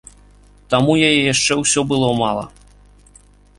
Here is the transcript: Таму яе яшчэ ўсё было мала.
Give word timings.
Таму 0.73 0.95
яе 1.09 1.19
яшчэ 1.33 1.53
ўсё 1.61 1.85
было 1.93 2.11
мала. 2.23 2.45